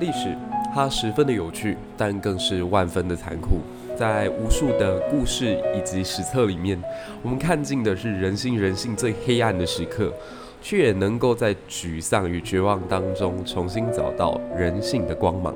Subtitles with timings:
[0.00, 0.36] 历史
[0.74, 3.58] 它十分的有趣，但更是万分的残酷。
[3.96, 6.76] 在无数的故事以及史册里面，
[7.22, 10.12] 我们看尽的是人心人性最黑暗的时刻，
[10.60, 15.54] 却也能够在沮丧与绝望当中重新找到人性的光芒。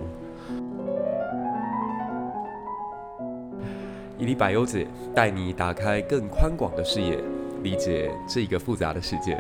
[4.17, 7.19] 伊丽百优姐带你打开更宽广的视野，
[7.65, 9.37] 理解这个复杂的世界。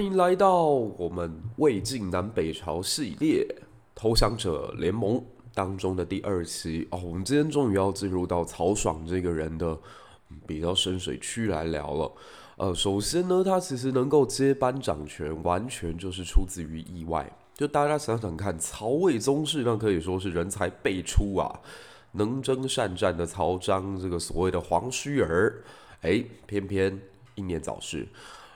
[0.00, 3.46] 欢迎来到我们魏晋南北朝系列
[3.94, 5.18] 《投降者联盟》
[5.52, 6.98] 当中的第二期哦。
[7.04, 9.78] 我们今天终于要进入到曹爽这个人的
[10.46, 12.12] 比较深水区来聊了。
[12.56, 17.30] 呃，首先呢，他其实能够接班掌权，完全就是出自于意外。
[17.52, 21.60] 就大家想想看，曹魏宗室那可以说是人才辈出啊，
[22.12, 25.62] 能征善战的曹彰，这个所谓的黄须儿，
[26.00, 26.98] 哎，偏偏
[27.34, 28.08] 英年早逝。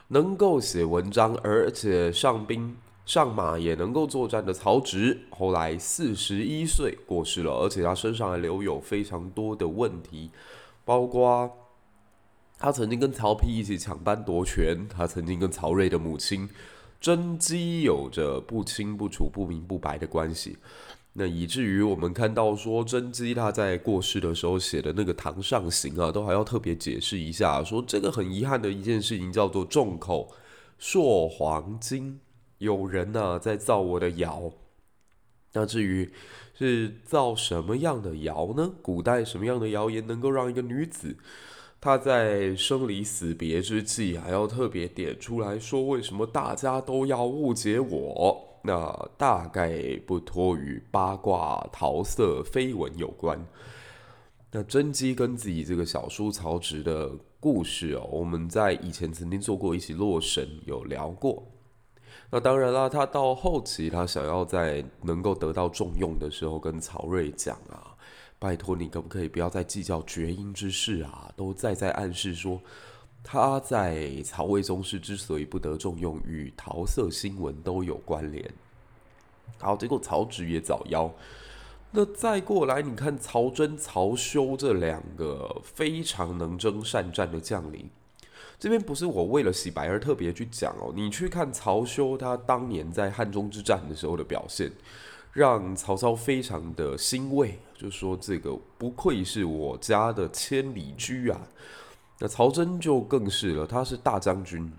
[0.09, 2.75] 能够写文章，而且上兵
[3.05, 10.29] 上马也能够作战的曹植，后来四十一岁过世了，而且他身上还留有非常多的问题，
[10.83, 11.51] 包括
[12.57, 16.49] 他曾经跟曹丕一起抢班夺权，他曾经跟曹睿的母亲
[17.01, 20.57] 甄姬有着不清不楚、不明不白的关系。
[21.17, 30.29] 那以至于我们看到说，甄姬她在过世的时候写的那个堂上行啊，都还要特别解释一下，说这个很遗憾的一件事情叫做众口
[30.77, 32.19] 鑠黄金，
[32.57, 34.51] 有人呢、在造我的谣。
[35.53, 36.11] 那至于
[36.53, 38.73] 是造什么样的谣呢？
[38.81, 41.15] 古代什么样的谣言能够让一个女子
[41.79, 48.44] 她在生离死别之际还要特别点出来说，为什么大家都要误解我？
[48.65, 53.39] 那大概不脱与八卦、桃色、绯闻有关。
[54.51, 61.43] 那甄姬跟自己这个小叔曹植的故事哦，我们在以前曾经做过一期《洛神》有聊过。
[62.31, 67.95] 那当然啦，他到后期他想要在能够得到重用的时候，跟曹睿讲啊，
[68.39, 71.31] 拜托你可不可以不要再计较绝缨之事啊？
[71.35, 72.59] 都在在暗示说。
[73.27, 78.47] 他在曹魏宗室之所以不得重用，与桃色新闻都有关联。
[79.59, 81.09] 好，结果曹植也早夭。
[81.91, 87.89] 那再过来，你看曹真、曹休这两个非常能征善战的将领，
[88.59, 90.91] 这边不是我为了洗白而特别去讲哦。
[90.93, 94.69] 你去看曹休，他当年在汉中之战的时候的表现，
[95.31, 101.39] 让曹操非常的欣慰，就说这个不愧是我家的千里驹啊。
[102.19, 104.69] 那曹真就更是了，他是大将军，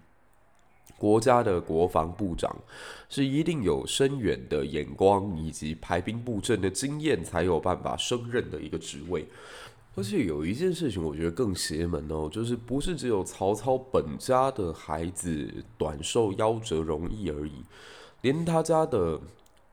[0.98, 2.54] 国家的国防部长，
[3.08, 9.26] 是一定有深远的眼光以及排兵布阵的经验，才有办法升任的一个职位。
[9.94, 17.64] 而且有一件事情，我觉得更邪门哦，就是不是只有曹操本家的孩子短寿夭折容易而已，
[18.20, 19.20] 连他家的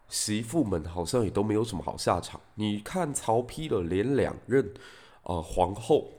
[0.08, 2.40] 媳妇们好像也都没有什么好下场。
[2.56, 4.74] 你看曹丕的连两任
[5.24, 6.10] 啊、皇后。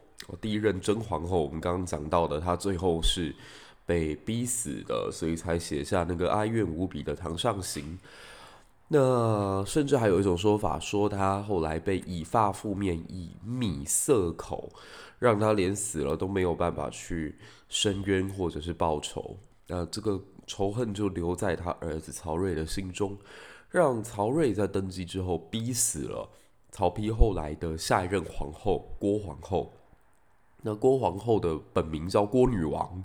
[0.40, 3.34] 第一任甄皇后，我们刚刚讲到的，她最后是
[3.86, 7.98] 被逼死的，所以才写下那个哀怨无比的堂上行。
[8.88, 14.70] 那甚至还有一种说法，说他后来被以发覆面，以米塞口，
[15.18, 17.34] 让他连死了都没有办法去
[17.68, 19.36] 伸冤或者是报仇。
[19.66, 23.16] 那这个仇恨就留在他儿子曹睿的心中，
[23.70, 26.28] 让曹睿在登基之后逼死了
[26.70, 29.72] 曹丕后来的下一任皇后郭皇后。
[30.60, 33.02] 那郭皇后的本名叫郭女王，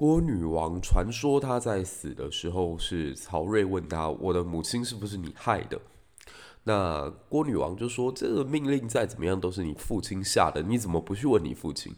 [0.00, 5.78] 郭女王传说她在死的时候是曹睿问她：“我的母亲是不是你害的？”
[6.64, 11.94] 那郭女王就说：“这个命令再怎么样都是你父亲下的，你怎么不去问你父亲？”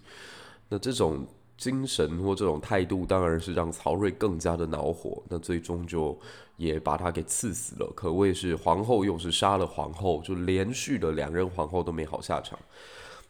[0.69, 1.25] 那这种
[1.57, 5.23] 精神或这种态度，当然是让曹睿更加的恼火。
[5.29, 6.19] 那最终就
[6.57, 12.59] 也把他给赐死了，可谓是皇后又是杀了皇后，就连续的两任皇后都没好下场。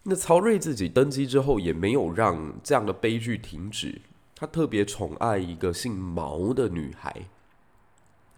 [0.03, 4.01] 那曹睿自己登基之后，也没有让这样的悲剧停止。
[4.43, 7.15] 他特别宠爱一个姓毛的女孩。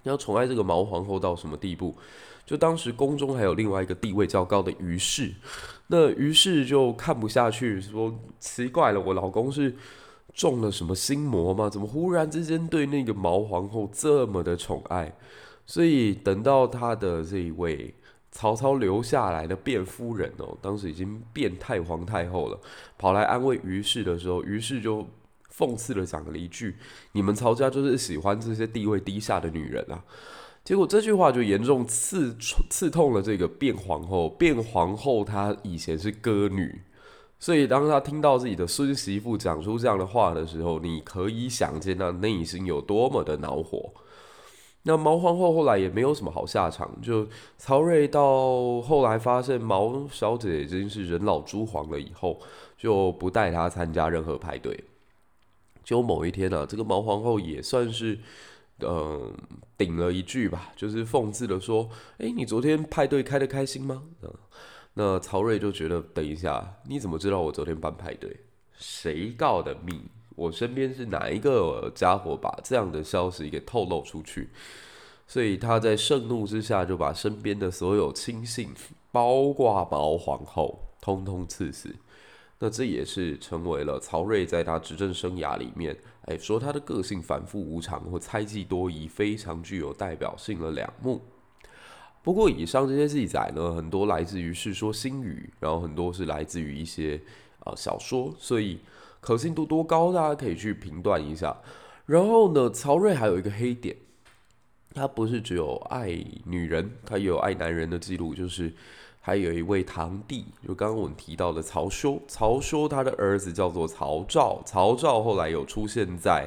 [0.02, 1.94] 要宠爱这个毛皇后到什么地步？
[2.44, 5.32] 就当时宫中还有另外一个地位较高的于氏，
[5.86, 9.74] 那于氏就看不下去，说奇怪了，我老公是
[10.34, 11.70] 中了什么心魔吗？
[11.70, 15.10] 怎么忽然之间对那个毛皇后这么的宠爱？
[15.64, 17.94] 所以等到他的这一位。
[18.36, 22.58] 曹操留下来的卞夫人哦，当时已经变太皇太后了，
[22.98, 25.06] 跑来安慰于氏的时候，于氏就
[25.56, 26.76] 讽刺的讲了一句
[27.12, 30.02] ：“你们曹家就是喜欢这些地位低下的女人啊。”
[30.64, 32.34] 结果这句话就严重刺
[32.70, 34.30] 刺痛了这个卞皇后。
[34.30, 36.80] 卞皇后她以前是歌女，
[37.38, 43.92] 所以当她听到自己的孙媳妇讲出这样的话的时候，你可以想见她内心有多么的恼火。
[44.84, 47.26] 那毛皇后后来也没有什么好下场，就
[47.58, 52.40] 曹睿到后来发现毛小姐已经是人老珠黄了以后，
[52.78, 54.82] 就不带她参加任何派对。
[55.84, 58.18] 就某一天呢、啊，这个毛皇后也算是。
[58.80, 59.32] 嗯，
[59.78, 61.88] 顶了一句吧，就是讽刺的说
[62.18, 64.28] ：“哎，你昨天派对开得开心吗？”嗯，
[64.94, 68.36] 那曹睿就觉得，等一下，你怎么知道我昨天办派对？
[68.76, 70.02] 谁告的密？
[70.34, 74.50] 我身边是哪一个家伙把这样的消息给透露出去？
[75.28, 78.70] 所以他在盛怒之下，就把身边的所有亲信，
[79.12, 81.94] 包括毛皇后，通通赐死。
[82.60, 85.94] 那这也是成为了曹睿在他执政生涯里面，
[86.26, 91.20] 哎，说他的个性反复无常或猜忌多疑，非常具有代表性的两幕。
[92.22, 97.20] 不过，以上这些记载呢，很多来自于《世说新语》，然后很多是来自于一些
[97.58, 98.78] 啊、呃、小说，所以
[99.20, 101.54] 可信度多高，大家可以去评断一下。
[102.06, 103.94] 然后呢，曹睿还有一个黑点，
[104.94, 108.72] 他不是只有爱女人，他也有爱男人的记录，就是。
[109.26, 112.20] 还有一位堂弟，就刚刚我们提到的曹休。
[112.28, 116.46] 曹休他的儿子叫做曹昭，曹昭后来有出现在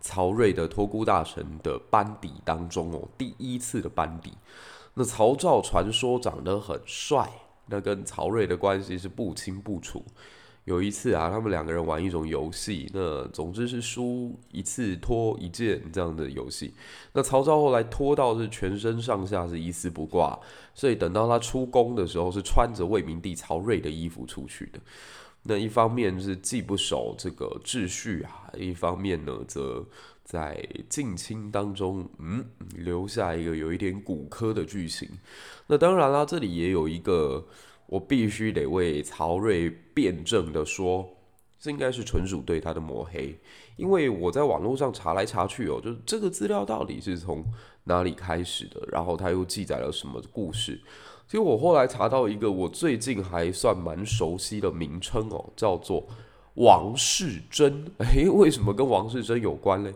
[0.00, 4.32] 曹睿的托孤大臣的班底当中哦，第一次的班底。
[4.94, 7.30] 那曹昭传说长得很帅，
[7.66, 10.02] 那跟曹睿的关系是不清不楚。
[10.64, 16.72] 有一次啊，他们两个人玩一种游戏，那总之是输一次脱一件这样的游戏。
[17.12, 20.38] 那曹操后来脱到是全身上下是一丝不挂，
[20.74, 24.80] 所以等到他出宫的时候是穿着魏明帝曹睿的衣服出去的。
[25.42, 29.84] 那一方面是既不守这个秩序啊，一方面呢则
[30.24, 32.42] 在近亲当中，嗯，
[32.74, 35.06] 留下一个有一点骨科的剧情。
[35.66, 37.46] 那当然啦，这里也有一个。
[37.94, 41.08] 我必须得为曹睿辩证的说，
[41.60, 43.38] 这应该是纯属对他的抹黑，
[43.76, 47.44] 因为我在网络上查来查去哦，就是这个资料到底是从
[47.84, 50.80] 哪里开始的，然后他又记载了什么故事？
[51.28, 56.04] 其实我后来查到一个我最近还算蛮熟悉的名称哦，叫做
[56.54, 57.92] 王世贞。
[57.98, 59.94] 诶，为什么跟王世贞有关嘞？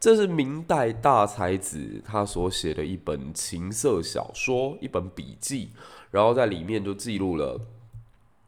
[0.00, 5.68] 这是明代大才子他所写的一本情色小说，一本笔记。
[6.14, 7.60] 然后在里面就记录了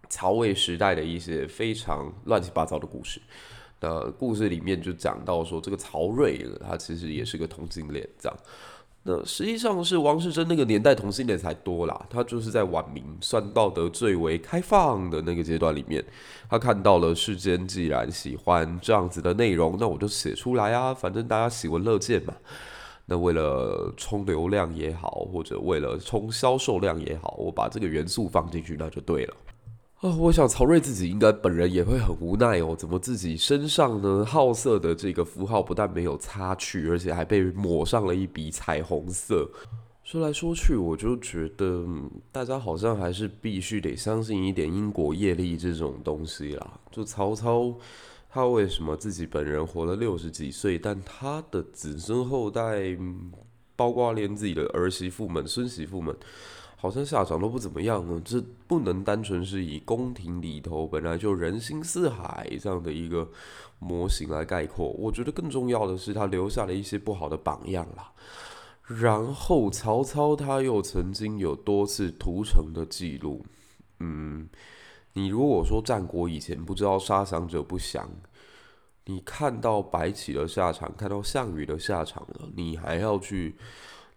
[0.09, 3.21] 曹魏时代的一些非常乱七八糟的故事。
[3.81, 8.39] 那故事里面就讲到说，这个曹睿他其实也是个同性恋，这样。
[9.03, 12.07] 那实际上是王世贞那个年代同性恋才多啦。
[12.09, 16.05] 他就是在晚明算道德最为开放的那个阶段里面，
[16.49, 22.33] 他看到了世间既然喜欢这样子的内容，那我就写出来啊，反正大家喜闻乐见嘛。
[23.09, 29.35] 那为了冲流量也好，或者为了冲销售量也好，我把这个元素放进去，那就对了。
[30.01, 39.49] 啊，我想曹睿自己应该本人也会很无奈哦，怎么自己身上呢好色的这个符号不但没有擦去，而且还被抹上了一笔彩虹色。
[40.03, 41.87] 说来说去，我就觉得
[42.33, 46.81] 大家好像还是必须得相信一点因果业力这种东西啦。
[46.91, 47.73] 就曹操。
[48.29, 52.95] 他为什么自己本人活了六十几岁，但他的子孙后代，
[53.75, 56.15] 包括连自己的儿媳妇们、孙媳妇们，
[56.77, 58.21] 好像下场都不怎么样呢？
[58.23, 63.27] 这不能单纯是以宫廷里头本来就人心似海这样的一个
[63.79, 64.89] 模型来概括。
[64.91, 68.13] 我觉得更重要的是，他留下了一些不好的榜样啦。
[68.83, 73.47] 然后曹操他又曾经有多次屠城的记录，
[74.01, 74.47] 嗯。
[75.17, 78.07] 你如果说战国以前不知道杀降者不降，
[79.07, 83.57] 你看到白起的下场，看到项羽的下场了，你还要去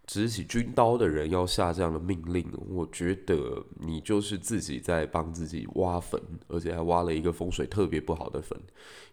[0.09, 8.59] 执起军刀的人要下这样的命令，我觉得你就是自己在帮自己挖坟，而且还挖了一个风水特别不好的坟，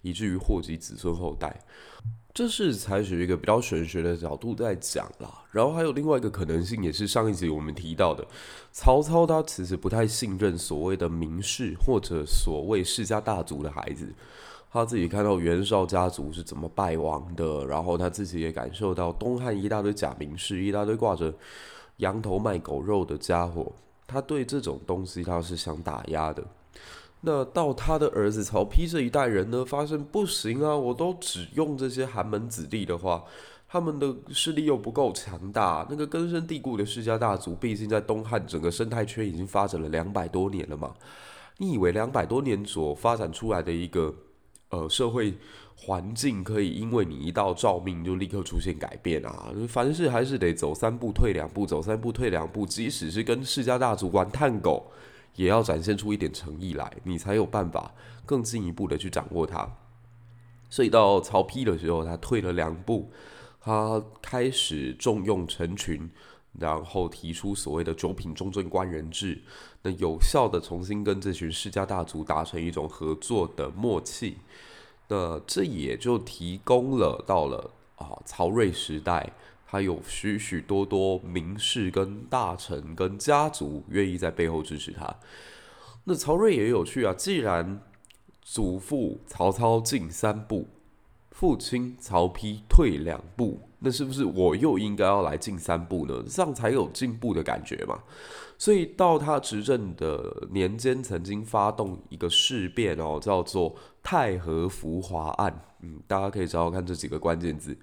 [0.01, 1.61] 以至于祸及子孙后代。
[2.33, 8.27] 这是采取一个比较玄学的角度在讲啦，然后还有另外一个可能性，也是上一集我们提到的，
[8.73, 14.15] 曹操他其实不太信任所谓的名士或者所谓世家大族的孩子，
[14.77, 21.33] 他自己看到袁绍家族是怎么败亡的，然后他自己也感受到东汉一大堆假名士，一大堆挂着
[21.97, 23.73] 羊头卖狗肉的家伙，
[24.07, 26.45] 他对这种东西他是想打压的。
[27.23, 33.25] 那到他的儿子曹丕这一代人呢，发现不行啊，我都只用这些寒门子弟的话，
[33.67, 35.87] 他们的势力又不够强大。
[35.89, 40.95] 那个根深蒂固的世家大族，毕竟在东汉整个生态圈已经发展了两百多年了嘛。
[41.57, 44.15] 你以为两百多年所发展出来的一个
[44.71, 45.35] 呃社会
[45.77, 49.53] 环境可以因为你一道诏命就立刻出现改变啊！
[49.69, 52.65] 凡事还是得走三步退两步，走三步退两步。
[52.65, 54.91] 即使是跟世家大族玩探狗，
[55.35, 57.95] 也要展现出一点诚意来，你才有办法
[58.25, 59.71] 更进一步的去掌握它。
[60.69, 63.11] 所以到曹丕的时候，他退了两步，
[63.61, 66.11] 他开始重用臣群，
[66.59, 69.43] 然后提出所谓的九品中正官人制，
[69.83, 74.39] 那有效的重新跟这群世家大族达成一种合作的默契。
[75.09, 79.33] 那这也就提供了到了啊曹睿时代，
[79.67, 85.17] 他有许许多多名士跟大臣跟家族愿意在背后支持他。
[86.05, 87.81] 那曹睿也有趣啊，既然
[88.43, 90.69] 祖父曹操进三步，
[91.31, 96.25] 父亲曹丕退两步，那是不是我又应该要来进三步呢？
[96.29, 97.99] 这样才有进步的感觉嘛。
[98.59, 105.65] 所以到他执政的年间，曾经发动一个事变哦，叫做太和浮华案。
[105.83, 107.77] 嗯，大家可以找找看这几个关键字。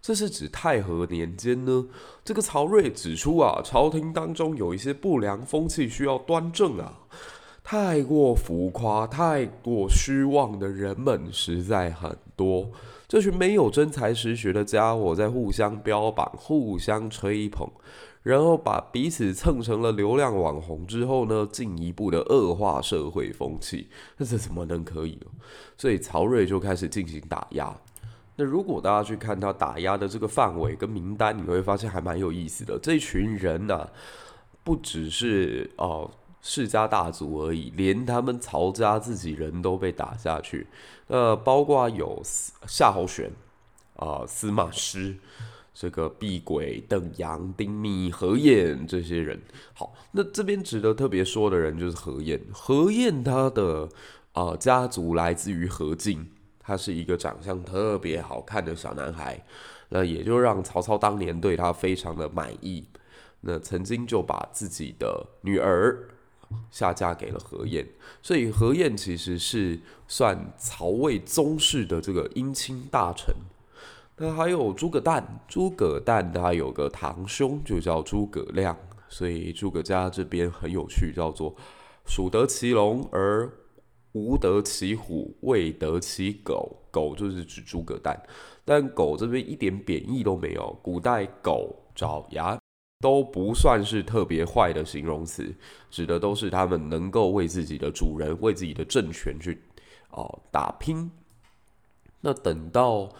[0.00, 1.86] 这是指太和年间呢，
[2.24, 7.00] 这个曹睿指出啊，朝廷当中有一些不良风气需要端正啊，
[7.62, 12.70] 太过浮夸、太过虚妄的人们实在很多。
[13.06, 17.68] 这群没有真才实学的家伙在互相标榜、互相吹捧。
[18.22, 25.26] 然后把彼此蹭成了流量网红之后呢，进一步的恶化社会风气，那这怎么能可以呢？
[25.76, 27.76] 所以曹睿就开始进行打压。
[28.36, 32.78] 那如果大家去看他打压的这个范围跟名单，你会发现还蛮有意思的。
[32.78, 33.86] 这群人呢、
[34.64, 40.66] 不只是哦世家大族而已，连他们曹家自己人都被打下去。
[41.06, 42.20] 呃，包括有
[42.66, 43.30] 夏侯玄
[43.96, 45.16] 啊、呃、司马师。
[45.76, 49.42] 这个毕轨、邓阳、丁密、何晏这些人，
[49.72, 52.40] 好，那这边值得特别说的人就是何晏。
[52.52, 53.82] 何晏他的
[54.30, 56.30] 啊、呃、家族来自于何进，
[56.60, 59.44] 他是一个长相特别好看的小男孩，
[59.88, 62.84] 那也就让曹操当年对他非常的满意。
[63.40, 66.08] 那曾经就把自己的女儿
[66.70, 67.86] 下嫁给了何晏，
[68.22, 73.34] 所以何晏其实是算曹魏宗室的这个姻亲大臣。
[74.16, 78.76] 那还有诸葛诞，诸葛诞他有个堂兄就叫诸葛亮，
[79.08, 81.54] 所以诸葛家这边很有趣，叫做
[82.06, 83.50] 鼠得其龙而
[84.12, 86.80] 无得其虎，未得其狗。
[86.92, 88.22] 狗就是指诸葛诞，
[88.64, 90.78] 但狗这边一点贬义都没有。
[90.80, 92.56] 古代狗、爪牙
[93.04, 95.54] 都不算是特别坏的形容词，
[95.90, 99.60] 指的都是他们能够为自己的主人、为自己的政权去
[100.10, 101.10] 哦打拼。
[102.22, 103.10] 那等到。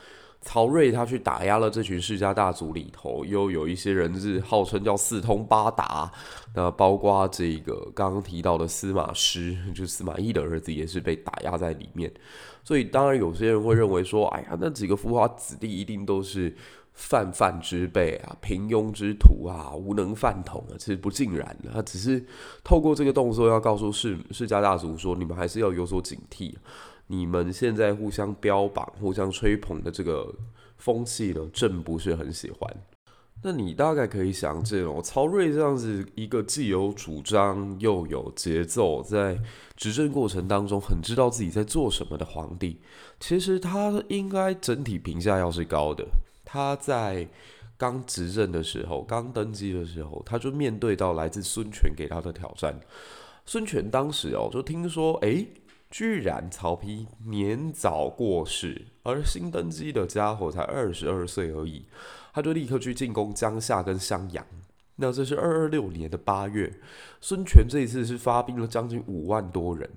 [0.47, 6.13] 曹睿他去打压了这群世家大族里头，又有一些人是号称叫四通八达，
[6.55, 12.13] 那包括这个刚刚提到的司马师，就司马懿的儿子也是被打压在里面。
[12.63, 16.55] 所以当然有些人会认为说，哎呀，那几个浮华子弟一定都是
[16.95, 20.75] 泛泛之辈啊，平庸之徒啊，无能饭桶啊。
[20.79, 22.25] 其实不尽然的，他只是
[22.63, 26.55] 透过这个动作要告诉世世家大族说，你们还是要有所警惕。
[27.07, 30.35] 你们现在互相标榜、互相吹捧的这个
[30.79, 32.77] 风气呢，朕不是很喜欢。
[33.43, 39.39] 那你大概可以想见哦，曹睿这样子一个既有主张又有节奏，在
[39.77, 42.81] 执政过程当中很知道自己在做什么的皇帝，
[43.21, 46.07] 其实他应该整体评价要是高的。
[46.55, 47.27] 他在
[47.77, 52.79] 刚执政的时候，刚登基的时候，他就面对到来自孙权给他的挑战。
[53.45, 55.45] 孙权当时哦，就听说，哎。
[55.91, 61.85] 居然曹丕年早过世，而新登基的家伙才二十二岁而已，
[62.33, 64.45] 他就立刻去进攻江夏跟襄阳。
[64.97, 66.73] 那这是二二六年的八月，
[67.21, 69.89] 孙权这一次是发兵了将近五万多人。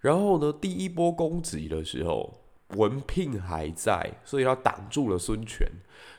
[0.00, 5.66] 然后呢，第一波攻击的时候，文聘还在，所以他挡住了孙权。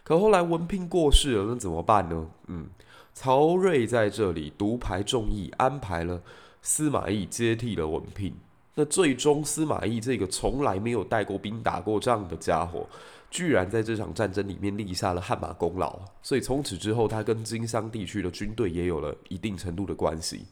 [0.04, 2.30] 可后来文聘过世了，那怎么办呢？
[2.48, 2.68] 嗯，
[3.14, 6.22] 曹睿在这里独排众议，安排了
[6.62, 8.34] 司马懿接替了文聘。
[8.76, 12.88] 那最终，司马懿这个从来没有带过兵、打过仗的家伙，
[13.30, 16.00] 居然在这场战争里面立下了汗马功劳。
[16.22, 20.46] 所以从此之后，他跟经商地区的军队也有了一定程度的关系。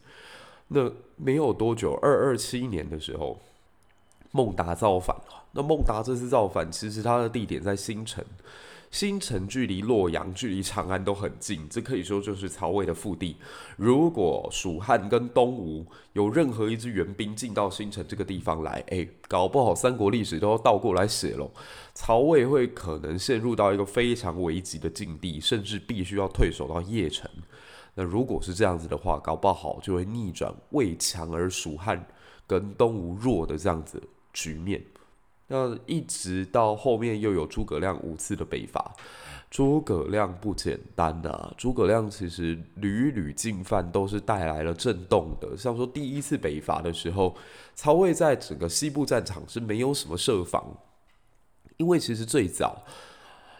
[0.68, 3.40] 那没有多久，二二七年的时候，
[4.32, 5.44] 孟达造反了。
[5.56, 8.22] 那孟达这次造反，其实他的地点在新城。
[8.88, 13.36] 新城距离洛阳、距离长安都很近，这可以说就是曹魏的腹地。
[13.76, 21.50] 如果蜀汉跟东吴有任何一支援兵进到新城这个地方来，哎，搞不好三国历史都要倒过来写喽。
[21.94, 27.28] 曹魏会可能陷入到一个非常危急的境地，甚至必须要退守到邺城。
[27.94, 32.06] 那如果是这样子的话，搞不好就会逆转魏强而蜀汉
[32.46, 34.00] 跟东吴弱的这样子
[34.32, 34.82] 局面。
[35.48, 38.94] 那一直到后面又有诸葛亮五次的北伐，
[39.48, 45.56] 诸葛亮不简单呐、诸葛亮其实屡屡进犯都是带来了震动的。
[45.56, 47.36] 像说第一次北伐的时候，
[47.76, 50.76] 曹魏在整个西部战场是没有什么设防，
[51.76, 52.82] 因为其实最早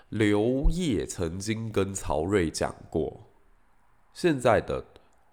[0.08, 3.28] 刘烨曾经跟曹睿讲过，
[4.12, 4.84] 现在的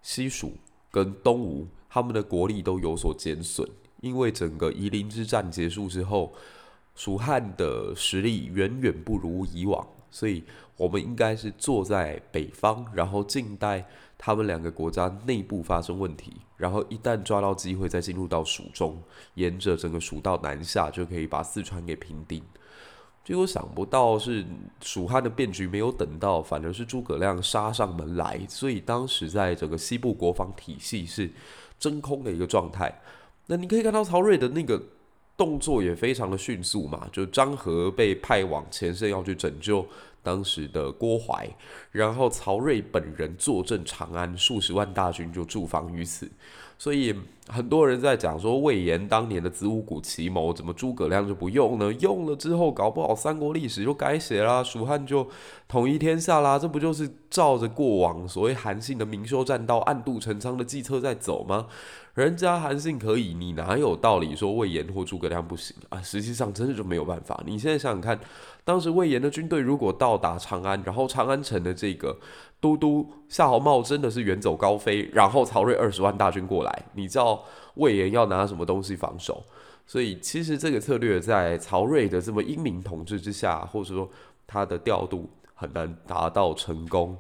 [0.04, 0.54] 西蜀
[0.92, 3.68] 跟东吴他们的国力都有所减损。
[4.04, 6.34] 因为整个夷陵之战结束之后，
[6.94, 10.44] 蜀汉的实力远远不如以往，所以
[10.76, 19.02] 我们应该是坐在北方，然后静待他们两个国家内部发生问题，然后一旦抓到机会再进入到蜀中，
[19.36, 22.44] 沿着整个蜀道南下，就可以把四川给平定。
[23.24, 24.46] 结果想不到是
[24.82, 31.32] 蜀汉的变局没有等到，反而是诸葛亮杀上门来，所以当时在整个西部国防体系是
[31.80, 32.94] 真空的一个状态。
[33.48, 34.82] 那你可以看到曹睿的那个
[35.36, 39.86] 动作也非常的迅速嘛，就张郃被派往前线要去拯救
[40.22, 41.50] 当时的郭淮，
[41.92, 46.30] 然后曹睿本人坐镇长安，数十万大军就驻防于此。
[46.78, 47.16] 所以
[47.48, 51.94] 很多人在讲说魏延当年的子午谷奇谋，怎么诸葛亮就不用呢？
[52.00, 55.28] 用了之后，搞不好三国历史就改写啦，蜀汉就
[55.68, 56.60] 统一天下啦。
[56.60, 61.68] 这不就是照着过往所谓韩信的明修栈道、暗度陈仓的计策在走吗？
[62.14, 66.00] 人家韩信可以，你哪有道理说魏延或诸葛亮不行啊？
[66.00, 67.42] 实际上真的就没有办法。
[67.44, 68.20] 你现在想想看，
[68.64, 72.16] 当时魏延的军队如果到达长安，然后长安城的这个
[72.60, 77.44] 都督夏侯茂真的是远走高飞，然后曹睿二十万大军过来，你知道
[77.76, 79.44] 魏延要拿什么东西防守？
[79.88, 84.08] 所以其实这个策略在曹睿的这么英明统治之下，或者说
[84.46, 87.18] 他的调度很难达到成功。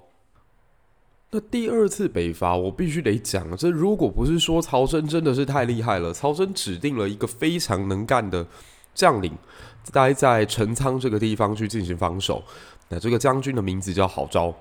[1.35, 8.45] 那第二次北伐，我必须得讲，这如果不是说曹真真的是太厉害了，曹真指定了一个非常能干的
[8.93, 9.35] 将领，
[9.91, 12.43] 待在陈仓这个地方去进行防守。
[12.87, 14.53] 那这个将军的名字叫郝昭，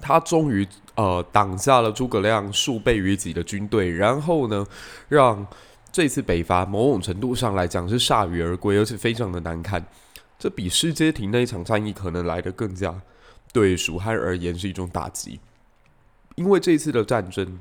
[0.00, 4.66] 他终于呃挡下了诸葛亮数倍于己的军队，然后呢，
[5.10, 5.46] 让
[5.92, 9.84] 这次北伐某种程度上来讲是铩羽而归，而且非常的难看。
[10.38, 12.98] 这比失街亭那一场战役可能来得更加
[13.52, 15.38] 对蜀汉而言是一种打击。
[16.38, 17.58] 因为这一次的战争，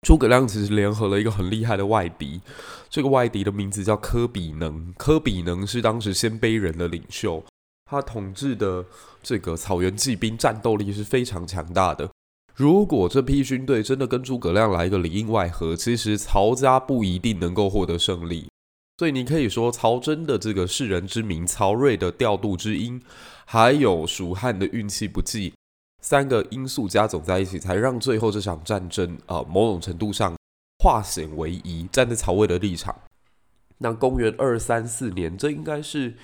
[0.00, 2.40] 诸葛亮其实联合了一个很厉害的外敌，
[2.88, 4.90] 这个外敌的名字叫科比能。
[4.94, 7.44] 科比能是当时鲜卑人的领袖，
[7.84, 8.82] 他统治的
[9.22, 12.10] 这个草原骑兵战斗力是非常强大的。
[12.54, 18.48] 如果这批军队真的跟诸葛亮来一个里应外合，其实曹家不一定能够获得胜利。
[18.96, 23.02] 所以你可以说，曹真的这个世人之名，曹睿的调度之英，
[23.44, 25.52] 还有蜀汉的运气不济。
[26.00, 30.34] 三个因素加总在一起，才让最后这场战争啊、呃，某种程度上
[30.82, 31.86] 化险为夷。
[31.92, 32.94] 站在曹魏的立场，
[33.78, 36.14] 那公元二三四年，这应该是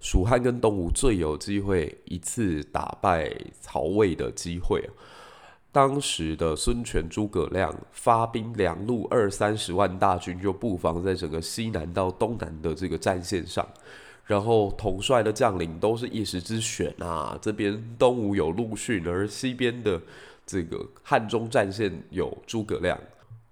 [0.00, 4.88] 蜀汉跟东吴最有机会一次打败曹魏的机会。
[5.70, 13.66] 当时的孙权、诸葛亮发兵两路二三十万大军，就布防在整个西南到东南的这个战线上。
[14.26, 20.00] 然后统帅的将领都是一时之选啊，这边东吴有陆逊，而西边的
[20.46, 22.98] 这个汉中战线有诸葛亮。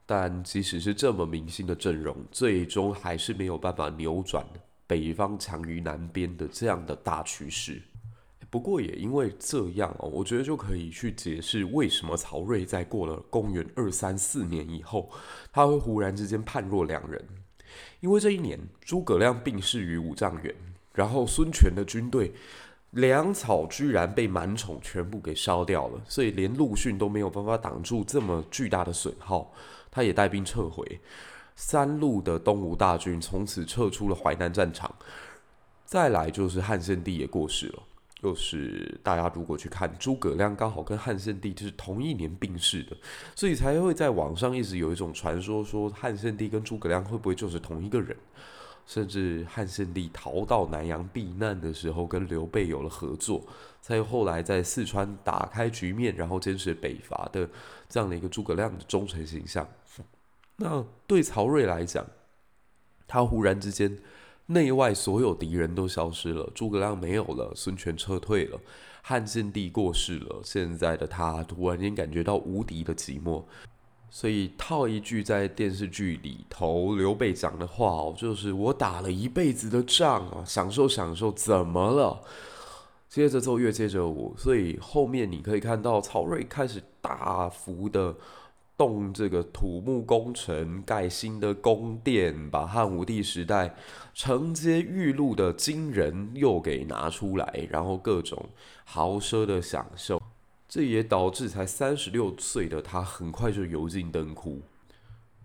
[0.06, 4.44] 但即使是这么明星的阵容，最终还是没有办法扭转
[4.86, 7.80] 北方强于南边的这样的大趋势。
[8.48, 15.08] 不过也因为这样哦，我觉得就可以去解释为什么曹睿在过了公元二三四年以后，
[15.52, 17.24] 他会忽然之间判若两人。
[18.00, 20.54] 因为这一年，诸葛亮病逝于五丈原，
[20.94, 22.32] 然后孙权的军队
[22.90, 29.52] 粮草居然被满宠全部给烧掉了，所以连陆逊都没有办法挡住这么巨大的损耗，
[29.90, 31.00] 他也带兵撤回。
[31.54, 34.94] 三路的东吴大军从此撤出了淮南战场。
[35.84, 37.82] 再来就是汉献帝也过世了。
[38.22, 42.94] 就是大家如果去看诸葛亮，刚好跟汉献帝就是同一年病逝的，
[43.34, 48.14] 所以才会在网上一直有一种传说，说汉献帝跟诸葛亮会不会就是同一个人？
[48.84, 53.42] 甚至汉献帝逃到南阳避难的时候，跟刘备有了合作，
[53.80, 57.48] 才后来在四川打开局面，然后坚持北伐的
[57.88, 59.66] 这样的一个诸葛亮的忠臣形象。
[60.56, 62.04] 那对曹睿来讲，
[63.06, 63.98] 他忽然之间。
[64.50, 68.58] 内外所有敌人都消失了，诸葛亮没有了，孙权撤退了，
[69.00, 70.40] 汉献帝过世了。
[70.42, 73.44] 现在的他突然间感觉到无敌的寂寞，
[74.10, 82.20] 所以套一句在电视剧里头刘备讲的话哦，就是我打了一辈子的仗啊，享受享受，怎么了？
[83.08, 88.14] 接着奏乐接着舞，所以后面你可以看到曹睿开始大幅的
[88.80, 93.74] 动这个土木工程，盖新的宫殿，把汉武帝时代
[94.14, 98.48] 承接玉露的金人又给拿出来，然后各种
[98.84, 100.22] 豪奢的享受，
[100.66, 104.62] 这也导致才三十六岁的他很快就油尽灯枯。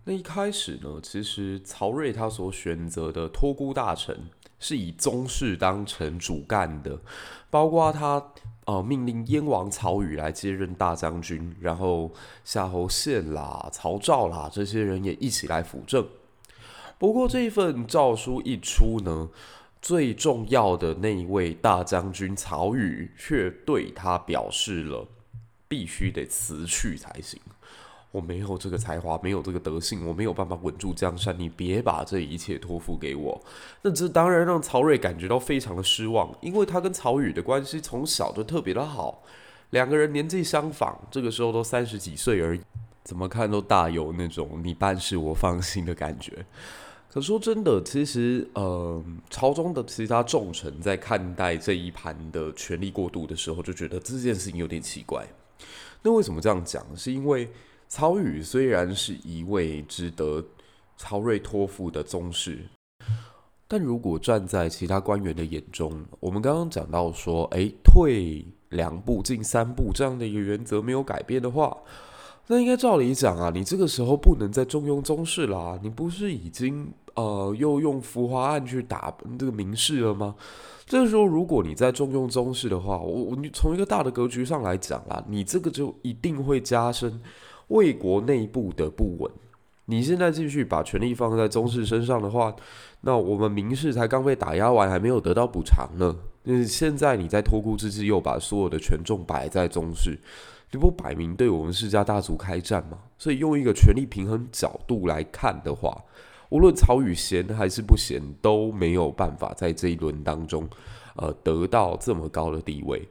[0.05, 7.01] 那一开始呢，其实曹睿他所选择的托孤大臣是以宗室当成主干的，
[7.49, 8.31] 包括他。
[8.65, 12.11] 哦，命令燕王曹宇来接任大将军，然后
[12.43, 16.03] 夏侯宪啦、曹昭啦这些人也一起来辅政。
[16.97, 19.29] 不过这一份诏书一出呢，
[19.81, 25.07] 最重要的那一位大将军曹宇却对他表示了
[25.67, 27.39] 必须得辞去才行。
[28.15, 31.37] 我没有这个才华，没有这个德性，我没有办法稳住江山。
[31.37, 33.43] 你别把这一切托付给我。
[33.81, 39.21] 那这当然让曹睿感觉到非常的失望，因为他跟曹宇的关系从小就特别的好，
[39.71, 42.61] 两个人年纪相仿，这个时候都三十几岁而已，
[43.03, 46.45] 怎么看都大有那种你办事我放心的感觉。
[47.11, 55.25] 可说真的，其实呃，朝中的其他重臣在看待这一盘的权力过渡的时候，就觉得这件事情有点奇怪。
[56.01, 56.81] 那为什么这样讲？
[56.95, 57.51] 是因为。
[57.95, 60.43] 曹宇虽然是一位值得
[60.97, 62.59] 曹睿托付的宗室，
[63.69, 71.73] 但如果站在其他官员的眼中，我们刚刚讲到说，哎，退两步进三步这样的一个原则没有改变的话，
[72.47, 80.35] 那应该照理讲啊，你这个时候不能再重用宗室啦，你不是已经呃又用浮华案去打这个名士了吗？
[80.85, 87.21] 这个时候，如果你再重用宗室的话，我我你从一个大的格局上来讲啦，你这个就一定会加深。
[87.67, 89.31] 魏国内部的不稳，
[89.85, 92.55] 你现在继续把权力放在宗室身上的话，
[93.01, 96.15] 那我们名士才刚被打压完，还没有得到补偿呢。
[96.43, 100.15] 那现在你在托孤之际又把所有的权重摆在宗室，
[100.71, 102.99] 你不摆明对我们世家大族开战吗？
[103.17, 105.99] 所以用一个权力平衡角度来看的话，
[106.49, 110.69] 无论曹宇贤还是不贤，都没有办法在这一轮当中，
[111.15, 113.07] 呃，得到这么高的地位，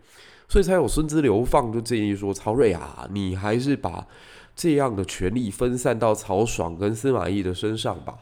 [0.49, 4.07] 所以才有孙资流放就建议说，曹睿啊，你还是把。
[4.55, 8.19] 这样的权力分散到曹爽跟司马懿的身上吧。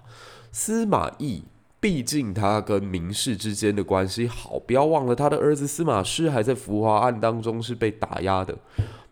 [0.50, 1.44] 司马懿
[1.80, 8.56] 毕竟他跟名士之间的关系好，不要忘了他的儿子司马师还在浮华案当中是被打压的。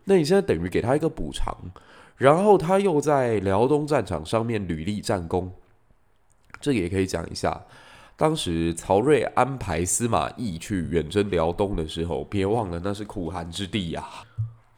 [0.05, 1.57] 那你现在等于给他一个补偿，
[2.17, 5.53] 然后他又在辽东战场上面屡立战功。
[6.61, 7.65] 这个也可以讲一下，
[8.17, 14.05] 当时曹睿安排司马懿去远征辽东的时候，别忘了那是苦寒之地呀、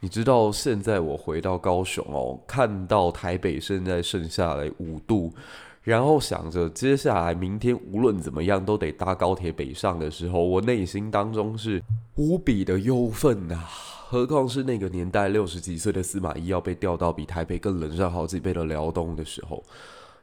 [0.05, 5.33] 你知道现在我回到高雄哦，看到台北现在剩下来五度，
[5.81, 11.81] 然后想着接下来明天无论怎么样都得搭高铁北上的时候，我内心当中是
[12.17, 13.69] 无比的忧愤啊！
[14.09, 19.63] 何况是那个年代六十几岁的司马懿要被调到比台北更冷上好几倍的辽东的时候，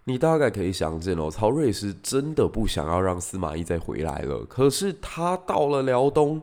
[0.03, 4.43] 你大概可以想见哦，曹睿是真的不想要让司马懿再回来了。
[4.43, 6.41] 可是他到了辽东。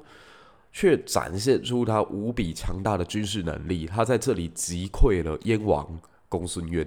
[0.78, 5.88] 却展现出他无比强大的军事能力，他在这里击溃了燕王
[6.28, 6.86] 公孙渊。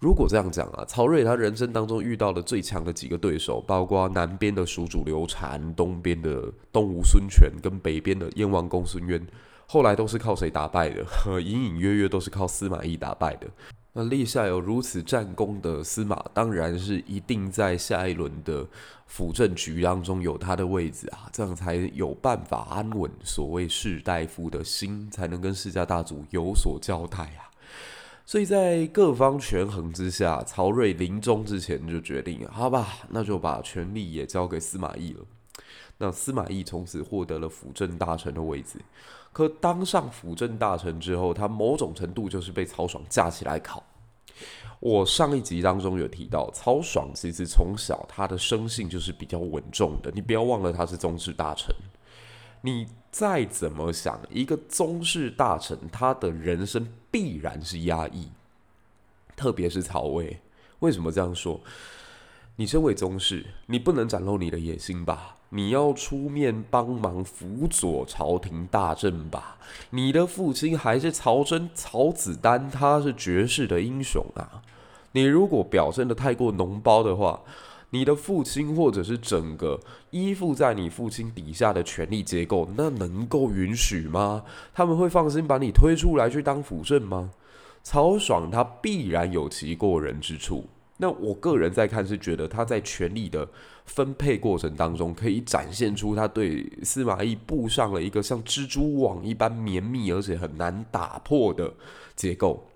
[0.00, 9.24] 如果这样讲啊，曹睿他人生当中遇到的最强的几个对手，包括南边的蜀主刘禅、东边的东吴孙权跟北边的燕王公孙渊，
[9.68, 11.06] 后来都是靠谁打败的？
[11.40, 13.46] 隐隐约约都是靠司马懿打败的。
[13.96, 18.66] 那立下有如此战功的司马，当然是一定在下一轮的
[19.06, 27.46] 辅政局当中有他的位置啊，这样才有办法安稳所谓士大夫的心，才能跟世家大族有所交代啊。
[28.26, 35.20] 所以在各方权衡之下，曹睿临终之前就决定，好吧，那就把权力也交给司马懿了。
[36.04, 38.78] 那司马懿从此获得了辅政大臣的位置。
[39.32, 43.82] 可当上辅政大臣之后，他某种程度就是被曹爽架起来考。
[44.80, 50.10] 我上一集当中有提到，曹爽其实从小他的生性就是比较稳重的。
[50.14, 51.74] 你不要忘了他是宗室大臣。
[52.60, 58.28] 你再怎么想，一个宗室大臣，他的人生必然是压抑，
[59.34, 60.38] 特别是曹魏。
[60.80, 61.60] 为什么这样说？
[62.56, 65.36] 你身为宗室，你不能展露你的野心吧？
[65.56, 69.56] 你要出面帮忙辅佐朝廷大政吧？
[69.90, 74.60] 你的父亲还是曹真、曹子丹，他是绝世的英雄啊！
[75.12, 77.40] 你如果表现得太过脓包的话，
[77.90, 79.78] 你的父亲或者是整个
[80.10, 84.42] 依附在你父亲底下的权力结构，那能够允许吗？
[84.74, 87.30] 他们会放心把你推出来去当辅政吗？
[87.84, 90.64] 曹爽他必然有其过人之处。
[90.96, 93.48] 那我个人在看是觉得他在权力的
[93.84, 101.72] 分配过程当中，可以展现出他对司马懿布上了一个像蜘蛛网一般绵密而且很难打破的
[102.16, 102.66] 结构。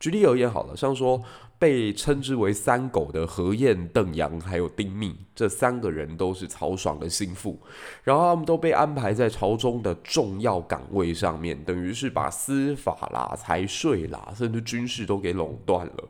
[0.00, 1.22] 举例而言，好了，像说
[1.58, 7.58] 被称之为三狗的何晏、邓阳还有丁密这三个人都是曹爽的心腹，
[8.02, 16.08] 然后他们都被安排在朝中的重要岗位上面，等于是把司法啦、财税啦，甚至军事都给垄断了。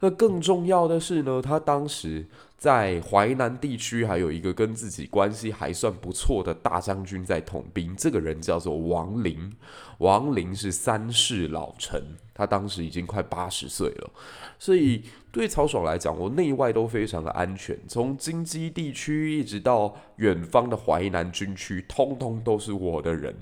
[0.00, 2.24] 那更重要的是呢，他当时
[2.56, 9.52] 在淮南地区还有一个跟自己关系还算不错的大将军在统兵，这个人叫做王陵。
[9.98, 14.10] 王陵是三世老臣，他当时已经快八十岁了，
[14.58, 23.36] 所以对曹爽来讲，我内外都非常的安全，从京畿地区一直到远方的淮南军区，通通都是我的人。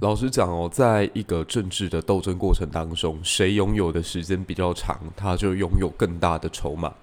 [0.00, 6.94] 老实讲哦，在一个政治的斗争过程当中，谁拥有的时间比较长，他就拥有更大的筹码。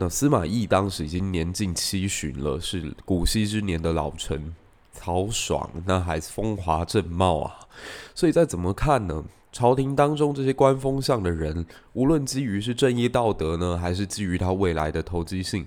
[0.00, 4.54] 那司马懿当时已经年近七旬了，是古稀之年的老臣。
[4.94, 7.68] 曹爽那还风华正茂啊，
[8.14, 9.22] 所以再怎么看呢？
[9.52, 15.66] 朝廷当中这些官风向的人，无论基于是正义道德呢，还是基于他未来的投机性，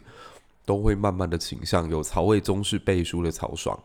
[0.65, 3.79] 都会慢慢的倾向有曹魏宗室背书的曹爽。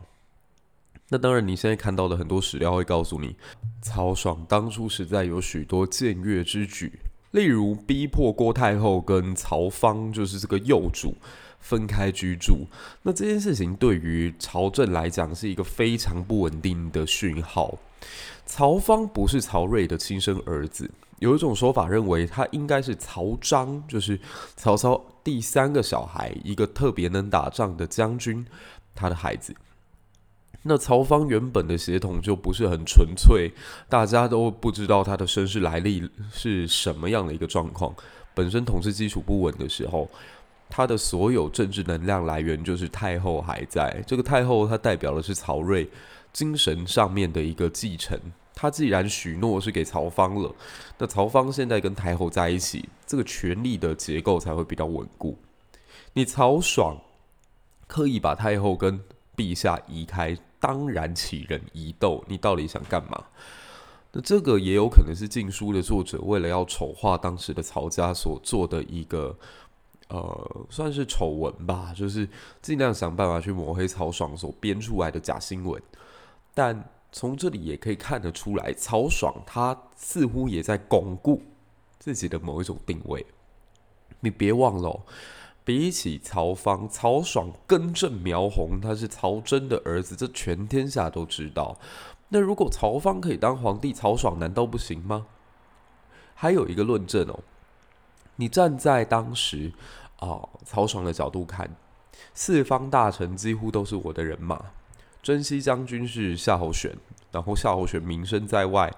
[1.10, 3.36] 那当然，你现在看到的很多史料会告诉你，
[3.82, 6.98] 曹爽当初实在有许多僭越之举，
[7.32, 11.14] 例如逼迫郭太后跟曹芳，就是这个幼主
[11.60, 12.66] 分开居住。
[13.02, 17.78] 那这件事情对于朝政来讲是一个非常不稳定的讯号。
[18.46, 24.18] 曹芳不是曹睿的亲生儿子，有一种说法认为他应该是曹彰，就是
[24.56, 28.46] 曹操第三个小孩，一个特别能打仗的将军，
[28.94, 29.54] 他的孩子。
[30.62, 33.52] 那曹芳原本的血统就不是很纯粹，
[33.88, 37.94] 大家都不知道他的身世来历是什么样的一个状况。
[38.34, 40.08] 本身统治基础不稳的时候，
[40.68, 44.02] 他的所有政治能量来源就是太后还在。
[44.06, 45.88] 这个太后，她代表的是曹睿
[46.32, 48.20] 精神上面的一个继承。
[48.54, 50.52] 他既然许诺是给曹芳了，
[50.98, 55.38] 那曹芳现在跟太后在一起，这个权力的结构才会比较稳固。
[56.12, 56.98] 你曹爽
[57.86, 59.00] 刻意把太后跟
[59.36, 60.36] 陛下移开。
[60.60, 63.24] 当然起人疑窦，你到底想干嘛？
[64.12, 69.36] 那这个也有可能是《禁书》的作者为了要丑化当时的曹家所做的一个，
[70.08, 72.28] 呃，算是丑闻吧，就是
[72.62, 75.80] 尽量想办法去抹黑曹爽所编出来的假新闻。
[76.54, 81.42] 但从这里也可以看得出来，曹爽他似乎也在巩固
[81.98, 83.24] 自己的某一种定位。
[84.20, 85.00] 你别忘了。
[85.68, 91.76] 比起曹芳，曹爽根正苗红，他是曹真的儿子，这全天下都知道。
[92.30, 95.26] 那如果曹芳可以当皇帝，曹爽难道不行吗？
[96.34, 97.40] 还有一个论证哦，
[98.36, 99.70] 你站在当时
[100.20, 101.76] 啊、曹爽的角度看，
[102.32, 104.70] 四方大臣几乎都是我的人马，
[105.22, 106.96] 征西将军是夏侯玄。
[107.30, 108.92] 然后夏侯玄名声在外，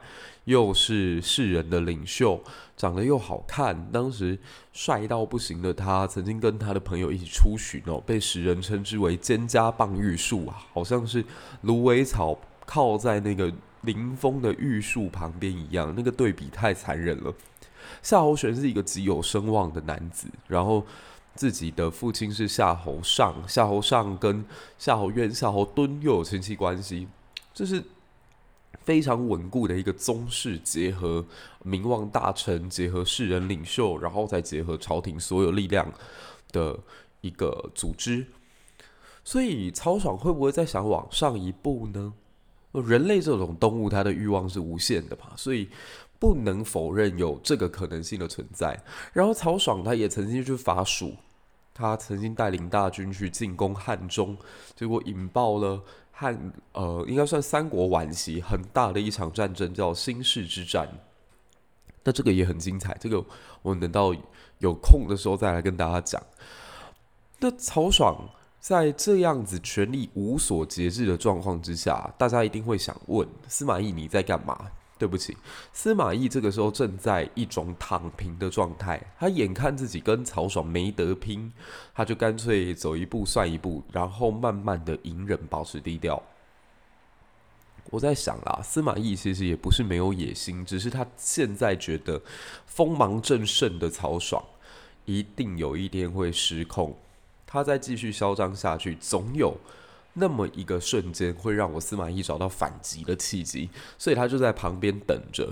[0.45, 2.40] 又是世人的领袖，
[2.77, 4.38] 长得又好看，当时
[4.73, 11.25] 帅到不行的他，曾经跟他的朋友一起出巡哦，被时人称之为“蒹葭傍玉树”啊，好像是
[11.62, 17.35] 芦苇草靠在那个临风的玉树旁边一样，那个对比太残忍了。
[18.01, 20.87] 夏侯玄是一个极有声望的男子，然后
[21.35, 24.45] 自己的父亲是夏侯尚，夏侯尚跟
[24.79, 27.09] 夏侯渊、夏侯惇又有亲戚关系，
[27.53, 27.83] 这是。
[28.90, 31.24] 非常稳固的一个宗室，结合
[31.62, 35.87] 名望大臣，结合世人领袖，然后再结合朝廷所有力量
[36.50, 36.76] 的
[37.20, 38.26] 一个组织。
[39.22, 42.12] 所以曹爽会不会再想往上一步呢？
[42.72, 45.68] 人类这种动物，它的欲望是无限的嘛，所以
[46.18, 48.76] 不能否认有这个可能性的存在。
[49.12, 51.14] 然后曹爽他也曾经去伐蜀，
[51.72, 54.37] 他曾经带领大军去进攻汉中，
[54.74, 55.81] 结果引爆了。
[56.20, 60.87] 汉呃，应该算三国晚期很大的一场战争，叫新世之战。
[62.04, 63.24] 那这个也很精彩，这个
[63.62, 64.14] 我们等到
[64.59, 66.22] 有空的时候再来跟大家讲。
[67.38, 68.28] 那曹爽
[68.59, 74.70] 在这样子权力无所节制的状况之下，大家一定会想问：司马懿你在干嘛？
[75.00, 75.34] 对不起，
[75.72, 81.50] 司马懿这个时候正在一种躺平的状态，他眼看自己跟曹爽没得拼，
[81.94, 86.22] 他就干脆走一步算一步，然后慢慢的隐忍，保持低调。
[87.86, 92.20] 我在想啦，司马懿其实也不是没有野心，只是他现在觉得
[92.66, 94.44] 锋芒正盛的曹爽
[95.06, 96.94] 一定有一天会失控，
[97.46, 99.56] 他再继续嚣张下去，总有。
[100.14, 105.51] 那么一个瞬间会让我司马懿找到反击的契机，所以他就在旁边等着。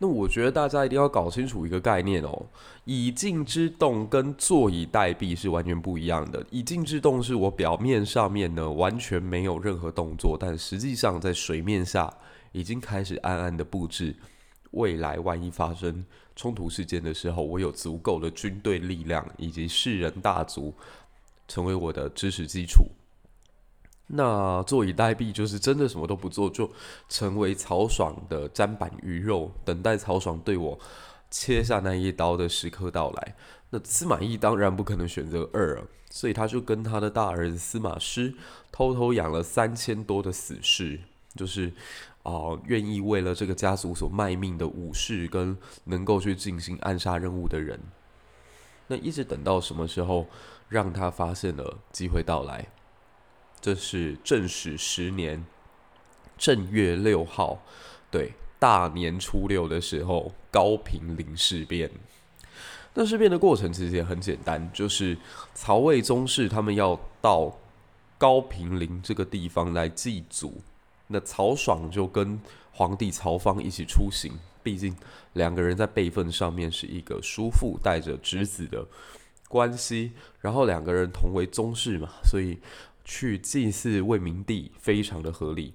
[0.00, 2.46] 那我觉得大家一定要搞清楚一个概念哦，
[2.84, 6.46] 以静制动跟坐以待毙是完全不一样的。
[6.50, 12.12] 以静制动是我表面上面呢完全没有任何动作，但实际上在水面下
[12.52, 14.14] 已经开始暗暗的布置
[14.70, 16.04] 未来万一发生
[16.36, 20.72] 冲突事件的时候，我有足够的军队力量以及士人大族
[21.48, 22.84] 成为我的支持基础。
[24.08, 26.70] 那坐以待毙，就是真的什么都不做，就
[27.08, 30.78] 成为曹爽的砧板鱼肉，等待曹爽对我
[31.30, 33.34] 切下那一刀的时刻到来。
[33.70, 38.32] 那司马懿当然不可能选择二，所以他就跟他的大儿子司马师
[38.72, 40.98] 偷偷养了三千多的死士，
[41.36, 41.70] 就是
[42.22, 47.78] 啊、愿意为了这个家族所卖命的武士跟能够去进行暗杀任务的人。
[48.86, 50.26] 那一直等到什么时候，
[50.70, 52.66] 让他发现了机会到来？
[53.60, 55.44] 这是正史十年
[56.36, 57.60] 正月六号，
[58.10, 61.90] 对，大年初六的时候，高平陵事变。
[62.94, 65.16] 那事变的过程其实也很简单，就是
[65.54, 67.56] 曹魏宗室他们要到
[68.16, 70.60] 高平陵这个地方来祭祖，
[71.06, 72.40] 那曹爽就跟
[72.72, 74.96] 皇帝曹芳一起出行，毕竟
[75.34, 78.84] 两个人在辈分上面是一个叔父带着侄子的
[79.48, 82.58] 关系，然后两个人同为宗室嘛，所以
[83.08, 85.72] 去祭祀魏明帝非常的合理。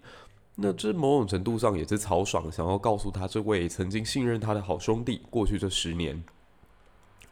[0.55, 6.23] 那这某种程度上也是曹爽想要告诉他这位曾经信任他的好兄弟，过去这十年。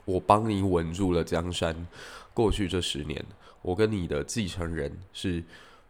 [0.06, 1.88] 我帮你稳住了江山。
[2.34, 3.24] 过去这十年，
[3.62, 5.44] 我跟你的继承人是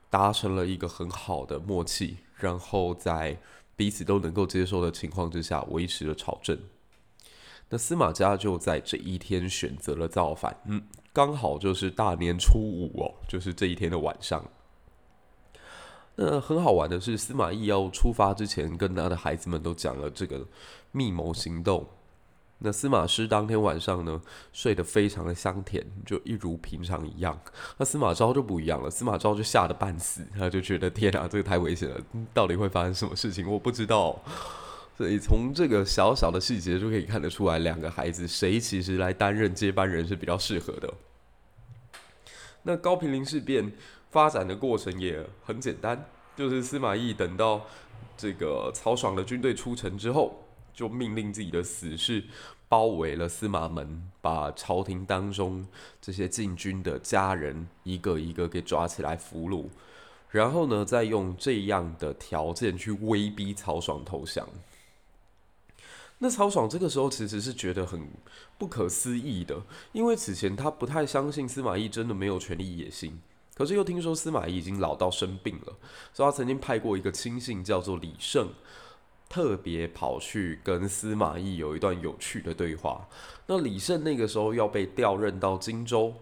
[0.09, 3.37] 达成了一个很好的默契，然后在
[3.77, 6.59] 彼此都能够接受的情况之下，维持了朝政。
[7.71, 14.43] 那司马家就在这一天选择了造反，嗯，刚好就是大年初五哦，就是这一天的晚上。
[16.15, 20.45] 那很好玩的是，司马懿要出发之前，跟他的孩子们都讲了这个
[20.91, 21.87] 密谋行动。
[22.59, 27.39] 那司马师当天晚上呢，睡得非常的香甜，就一如平常一样。
[27.77, 31.97] 那司马昭就不一样了，司马昭就吓得半死，他就觉得天啊，这个太危险了，
[32.33, 33.49] 到底会发生什么事情？
[33.49, 34.19] 我不知道。
[35.01, 40.93] 所以从这个小小的细节就可以看得出来，两个孩子谁其实来担任接班人是比较适合的。
[42.61, 43.71] 那高平陵事变
[44.11, 47.65] 发展的过程也很简单，就是司马懿等到
[48.15, 50.37] 这个曹爽的军队出城之后。
[50.73, 52.23] 就命令自己的死士
[52.69, 55.67] 包围了司马门，把朝廷当中
[55.99, 59.65] 这些禁军的家人一个一个给抓起来俘虏，
[60.29, 64.47] 然后呢，再用这样的条件去威逼曹爽投降。
[66.23, 68.07] 那曹爽这个时候其实是觉得很
[68.59, 69.59] 不可思议的，
[69.91, 73.19] 因为此前他不太相信司马懿真的没有权力野心，
[73.55, 75.75] 可是又听说司马懿已经老到生病了，
[76.13, 78.49] 所以他曾经派过一个亲信叫做李胜。
[79.27, 83.07] 特别跑去跟司马懿有一段有趣的对话。
[83.47, 86.13] 那李胜那个时候要被调任到荆州，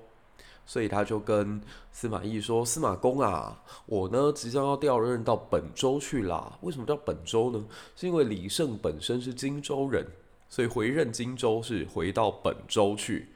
[0.70, 1.60] 所以他就跟
[1.92, 6.56] 司马懿说：“司马公啊，我呢即将要调任到本州去啦。
[6.62, 7.66] 为什么叫本州呢？
[7.96, 10.06] 是因为李胜本身是荆州人，
[10.48, 13.30] 所以回任荆州是回到本州去。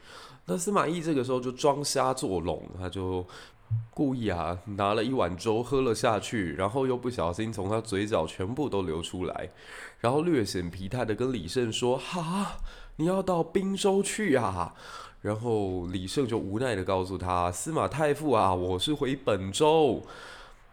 [0.46, 3.26] 那司马懿这个时候就装瞎作聋，他就。”
[3.92, 9.50] 故意啊，拿了一碗粥喝了下去，然后又不小心从他嘴角全部都流出来，
[10.00, 12.58] 然后略显疲态的跟李胜说：“哈，
[12.98, 14.76] 你要到滨州去啊？”
[15.24, 20.04] 然后李胜就无奈的告诉他：“司马太傅啊，我是回本州。”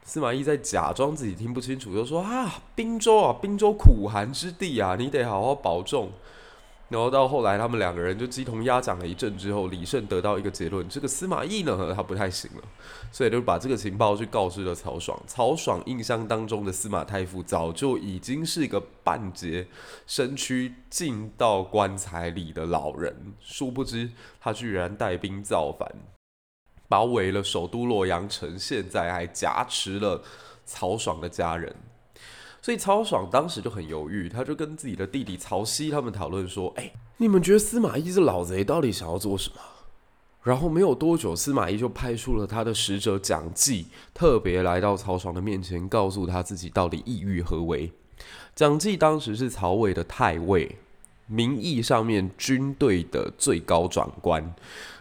[0.04, 6.10] 司马懿在假装自己听不清楚，就说：“啊，滨州啊，滨州苦寒之地啊，你得好好保重。”
[6.90, 12.62] 然后到后来，他们两个人就鸡同鸭讲了一阵之后，李胜得到一个结论：这个司马懿呢，他不太行了，
[13.12, 15.16] 所以就把这个情报去告知了曹爽。
[15.24, 19.68] 曹爽印象当中的司马太傅早就已经是一个半截
[20.04, 25.88] 身躯进到棺材里的老人，殊不知他居然带兵造反，
[26.88, 30.20] 包围了首都洛阳城，现在还挟持了
[30.66, 31.72] 曹爽的家人。
[32.62, 39.56] 所以曹爽当时就很犹豫，他就跟自己的弟弟曹曦他们讨论说：“哎，你们觉得司马懿这老贼到底想要做什么？”
[40.42, 47.92] 然后没有多久，司马懿就派出了他的使者蒋济，特别来到曹爽的面前，告诉他自己到底意欲何为。
[48.54, 50.76] 蒋济当时是曹魏的太尉，
[51.26, 54.54] 名义上面军队的最高长官。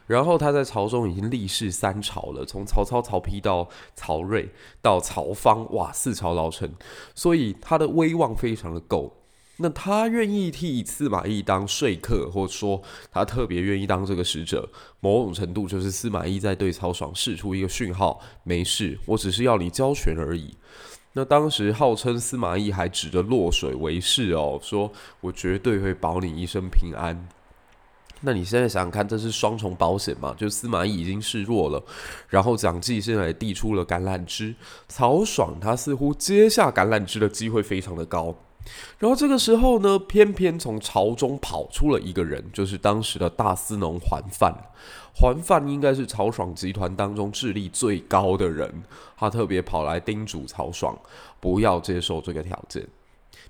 [0.10, 4.50] 然后他在朝中已经历仕三朝了，从曹操、曹丕到曹睿
[4.81, 6.73] 到曹芳，哇，四朝老臣，
[7.13, 9.13] 所以他的威望非常的够。
[9.58, 12.81] 那他愿意替司马懿当说客，或者说
[13.12, 14.67] 他特别愿意当这个使者，
[15.00, 20.56] 某种程度就是司马懿在对曹爽释出一个讯号：没事，我只是要你交权而已。
[21.13, 27.27] 那当时号称司马懿还指着洛水为誓哦，说我绝对会保你一生平安。
[28.22, 30.36] 那你现在想想看，这是双重保险嘛？
[30.38, 31.82] 就司马懿已经示弱了，
[32.28, 34.54] 然后蒋济现在也递出了橄榄枝，
[34.88, 38.36] 曹爽他似乎接下橄榄枝的机会非常的高，
[38.98, 44.54] 然后这个时候呢，偏偏从朝中跑出了一个人，就是当时的大司农桓范。
[45.15, 48.84] 桓范应该是曹爽集团当中智力最高的人，
[49.17, 50.98] 他特别跑来叮嘱曹爽
[51.40, 52.88] 不要接受这个条件。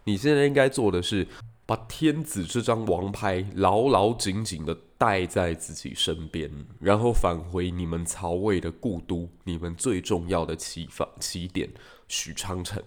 [0.05, 1.27] 你现在应该做的是，
[1.69, 6.49] 把天子这张王牌牢牢紧紧的带在自己身边，
[6.79, 11.69] 然后返回你们曹魏的故都，你们最重要的起发起点
[12.07, 12.81] 许昌城。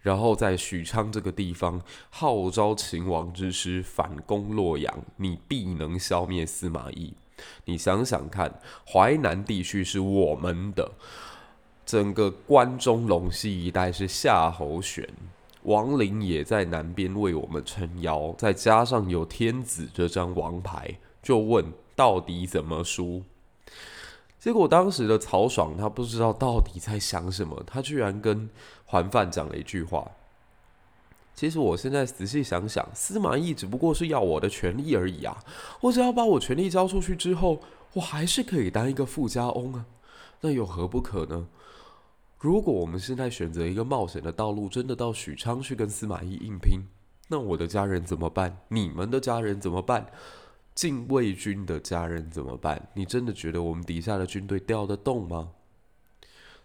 [0.00, 7.14] 然后在许昌这个地方号召秦王之师反攻洛阳，你必能消灭司马懿。
[7.64, 10.92] 你想想看，淮南地区是我们的，
[11.84, 15.04] 整个关中陇西一带是夏侯玄，
[15.64, 23.22] 王陵也在南边为我们撑腰，再加上有天子这张王牌，就问到底怎么输？
[24.38, 28.48] 结果当时的曹爽他不知道到底在想什么，他居然跟
[28.84, 30.06] 桓范讲了一句话。
[31.34, 35.42] 其实我现在仔细想想，司马懿只不过是要我的权力而已啊！
[35.80, 37.60] 我只要把我权力交出去之后，
[37.94, 39.86] 我还是可以当一个富家翁啊！
[40.42, 41.48] 那有何不可呢？
[42.44, 46.78] 如果我们现在选择一个冒险的道路，真的到许昌去跟司马懿硬拼，
[47.26, 48.54] 那我的家人怎么办？
[48.68, 50.06] 你们的家人怎么办？
[50.74, 52.86] 禁卫军的家人怎么办？
[52.92, 55.52] 你真的觉得我们底下的军队调得动吗？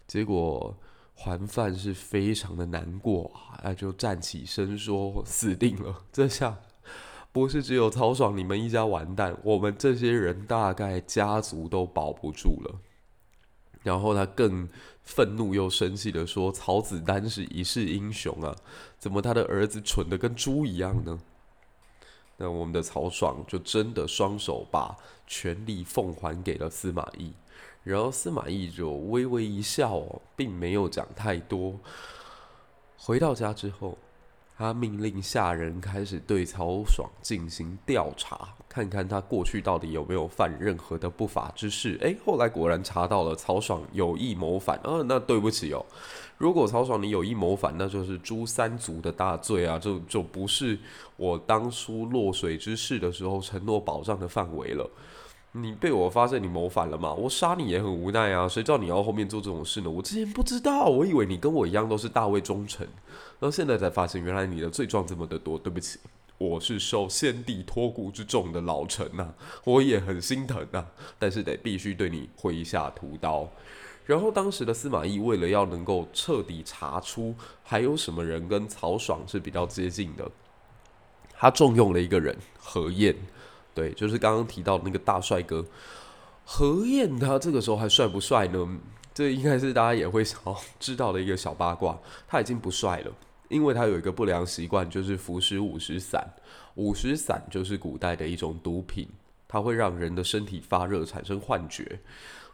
[0.06, 0.76] 结果
[1.14, 6.04] 桓范是非常的难过啊，就站起身说：“死定了！
[6.12, 6.58] 这下
[7.32, 12.78] 不是只有曹爽你们一家完蛋，我们这些人大概家族都保不住了。”
[13.82, 14.68] 然后他更
[15.02, 18.54] 愤怒又生气的说：“曹子丹是一世英雄啊，
[18.98, 21.18] 怎么他的儿子蠢得跟猪一样呢？”
[22.36, 27.32] 那我们的曹爽就真的双手把权力奉还给了司马懿，
[27.84, 30.02] 然后司马懿就微微一笑，
[30.36, 31.78] 并没有讲太多。
[32.96, 33.98] 回到家之后，
[34.56, 41.98] 他命令下人开始对曹爽进行调查，看看他过去到底有没有犯任何的不法之事。
[42.00, 44.78] 诶，后来果然查到了曹爽有意谋反。
[44.78, 45.84] 啊，那对不起哦。
[46.38, 50.78] 如果曹爽你有意谋反，那就是诛三族的大罪啊，就就不是
[51.16, 54.88] 我当初落水之事的时候承诺保障的范围了。
[55.52, 57.12] 你被我发现你谋反了嘛？
[57.12, 59.90] 我杀你也很无奈啊，谁知道你要后面做这种事呢？
[59.90, 62.86] 我之前不知道，我以为你跟我一样都是大魏忠臣，
[63.40, 65.58] 然后现在才发现原来你的罪状这么的多。
[65.58, 65.98] 对不起，
[66.40, 70.86] 我是受先帝托孤之重的老臣呐，我也很心疼呐，
[71.18, 73.46] 但是得必须对你挥下屠刀。
[74.06, 80.26] 然后当时的司马懿为了要能够彻底查出还有什么人跟曹爽是比较接近的，
[81.34, 83.14] 他重用了一个人何晏，
[83.74, 85.62] 对，就是刚刚提到那个大帅哥
[86.46, 87.18] 何晏。
[87.18, 88.78] 他这个时候还帅不帅呢？
[89.12, 90.40] 这应该是大家也会想
[90.78, 91.98] 知道的一个小八卦。
[92.26, 93.12] 他已经不帅了，
[93.50, 96.26] 因为他有一个不良习惯，就是服食五石散。
[96.76, 99.06] 五石散就是古代的一种毒品，
[99.46, 102.00] 它会让人的身体发热，产生幻觉。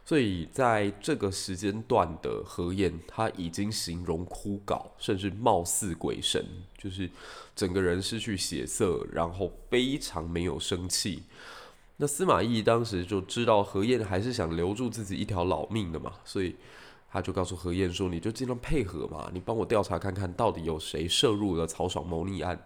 [0.03, 6.43] 所以在这个时间段的何晏，他已经形容枯槁，甚至貌似鬼神，
[6.77, 7.09] 就是
[7.55, 11.23] 整个人失去血色，然后非常没有生气。
[11.97, 16.55] 那司马懿当时就知道何晏还是想留住自己一条老命的嘛，所以
[17.09, 22.61] 他就告诉何晏说：“你就尽量配合嘛，你帮我调查看看到底有谁涉入了曹爽谋逆案。”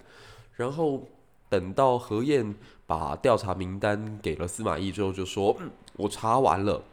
[0.55, 1.07] 然后
[1.47, 6.83] 等到何晏把调查名单给了司马懿之后，就说：“嗯，我查完了。”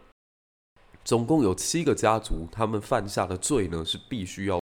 [1.04, 4.60] 总共有七个家族，他们犯下的罪呢是必须要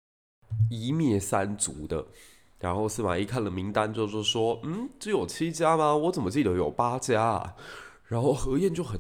[0.70, 2.04] 一灭三族的。
[2.60, 5.96] 然后司马懿看了名单之后就说：“嗯，只有七家吗？
[5.96, 7.56] 我怎么记得有八家啊？”
[8.06, 9.00] 然后何晏就很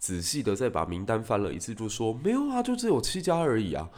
[0.00, 3.88] 仔细的再把名单翻了一次，就说：“没有啊，就只有七家而已啊。”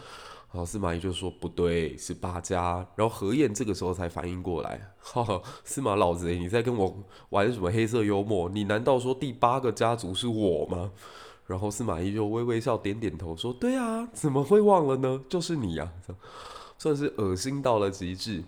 [0.53, 6.95] 然后司马懿就说：“不对，是八家。”然后何晏这个时候才反应过来：“哈哈，司马老贼，你在跟我
[7.31, 8.51] 玩什么黑色幽默？
[8.51, 10.91] 你难道说第八个家族是我吗？”
[11.47, 15.21] 然后司马懿就微微笑，点点头，说：“对啊，怎么会忘了呢？
[15.29, 15.91] 就是你呀，
[16.77, 18.43] 算是恶心到了极致。”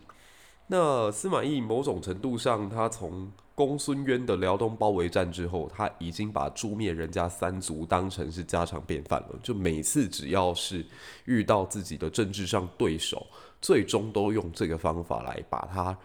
[0.67, 9.39] 那司马懿某种程度上，他从公孙渊的辽东包围战之后，他已经把诛灭人家三族当成是家常便饭了。
[9.43, 10.85] 就每次只要是
[11.27, 13.27] 遇到自己的政治上对手，
[13.61, 15.97] 最终都用这个方法来把他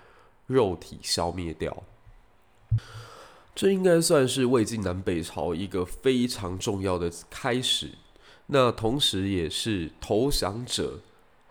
[0.45, 1.75] 肉体消灭掉。
[3.55, 7.91] 这应该算是魏晋南北朝一个非常重要的开始，
[8.45, 10.99] 那同时也是投降者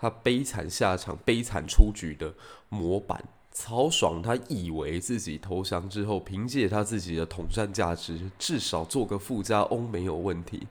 [0.01, 2.33] 他悲惨下场、悲惨出局的
[2.69, 3.25] 模板。
[3.51, 10.67] 曹爽他以为自己投降之后，凭借他自己的统战价值，至少做个富家翁没有问题。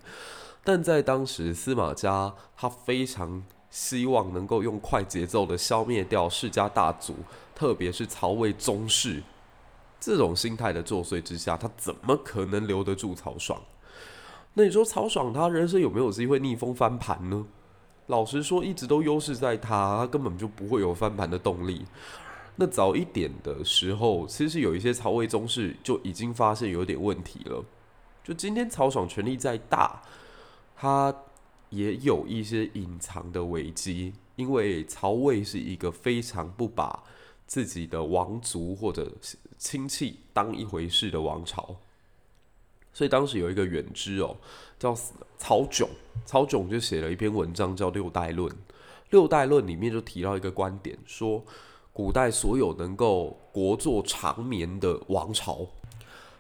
[0.63, 7.15] 但在当时，司马家他非常希望能够用快节奏的消灭掉世家大族，
[7.53, 9.21] 特别是曹魏宗室。
[9.99, 13.59] 这种心态的作祟之下，他怎么可能留得住曹爽？
[14.53, 17.45] 那你说曹爽他人生有没有机会逆风翻盘呢？
[18.07, 21.85] 老实说，一直都优势在他，他根本就不会有翻盘的动力。
[22.55, 27.63] 那早一点的时候，其实有一些曹魏宗室就已经发现有点问题了。
[28.23, 30.01] 就今天曹爽权力再大，
[30.75, 31.13] 他
[31.69, 37.03] 也有一些隐藏的危机，因为曹魏是一个非常不把
[37.45, 39.11] 自己的王族或者
[39.57, 41.75] 亲戚当一回事的王朝。
[42.97, 44.35] 所以当时有一个远支哦，
[44.79, 44.97] 叫
[45.37, 45.87] 曹炯，
[46.25, 48.49] 曹炯就写了一篇文章叫《六代论》。
[49.11, 51.43] 《六代论》里面就提到一个观点，说
[51.93, 55.67] 古代所有能够国祚长绵的王朝，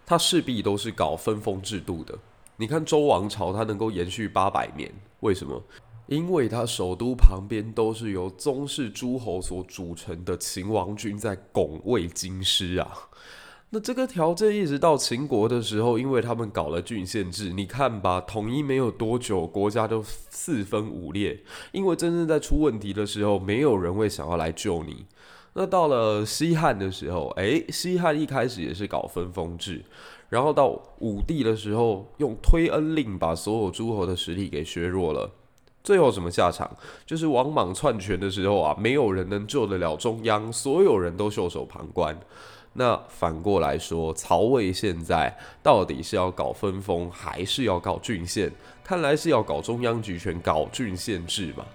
[0.03, 2.17] 它势必都是搞分封制度的。
[2.55, 5.61] 你看周王朝，它能够延续八百年，为什么？
[6.07, 12.97] 因为它首都旁边都是由宗室诸侯所组成的秦王军在拱卫京师啊。
[13.69, 21.41] 那这个条件一直到秦国的时候，因为他们搞了郡县制，你看吧，统一没有多久，国家就四分五裂。
[21.73, 25.05] 因为真正在出问题的时候，没有人会想要来救你。
[25.53, 29.83] 那到了西汉的时候，哎，西汉一开始也是搞分封制，
[30.29, 35.29] 然后到武帝的时候，用推恩令把所有诸侯的实力给削弱了。
[35.83, 36.69] 最后什么下场？
[37.05, 42.17] 就是王莽篡权的时候啊，没有人能救得了中央，所有人都袖手旁观。
[42.79, 48.51] 那反过来说，曹魏现在到底是要搞分封，还是要搞郡县？
[48.83, 51.65] 看来是要搞中央集权，搞郡县制嘛。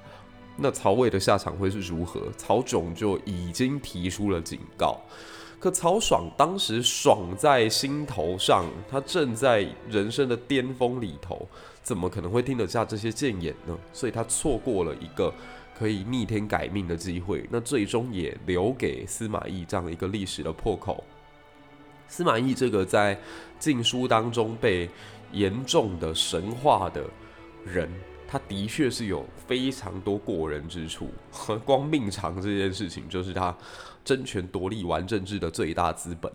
[0.57, 2.20] 那曹魏的下场会是如何？
[2.36, 4.96] 曹炯就已经提出了警告。
[5.59, 11.48] 可曹爽当时爽在心头上，他正在人生的巅峰里头，
[11.82, 13.76] 怎么可能会听得下这些谏言呢？
[13.92, 15.34] 所以他错过了一个。
[15.83, 21.03] 可以逆天改命的机会，那最终也留给司马懿这样一个历史的破口。
[22.07, 23.18] 司马懿这个在
[23.59, 24.89] 晋书当中被
[25.33, 27.03] 严重的神化的
[27.66, 27.91] 人，
[28.28, 31.11] 他的确是有非常多过人之处。
[31.66, 33.53] 光命长这件事情，就是他
[34.05, 36.30] 争权夺利玩政治的最大资本。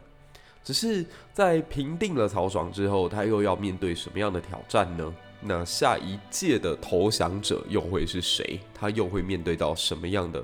[0.61, 5.15] 只是在平定了曹爽之后，他又要面对什么样的挑战呢？
[5.39, 8.59] 那下一届的投降者又会是谁？
[8.73, 10.43] 他又会面对到什么样的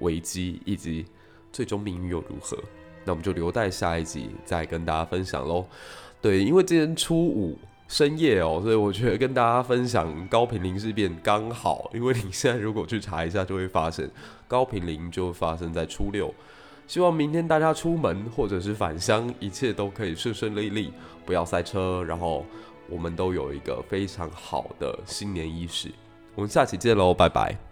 [0.00, 1.06] 危机，以及
[1.52, 2.58] 最终命运又如何？
[3.04, 5.64] 那我们就留待下一集再跟大家分享喽。
[6.20, 14.10] 对，因为今天初五深夜哦，所以我觉得跟大家分享高平陵事变刚好，因为你现在如果去查一下，就会发现
[14.48, 16.34] 高平陵就发生在初六。
[16.88, 20.92] 希望明天大家出门或者是返乡，一切都可以顺顺利利，
[21.24, 22.44] 不要塞车，然后。
[22.92, 25.90] 我们都有一个非常好的新年伊始，
[26.34, 27.71] 我们下期见喽，拜拜。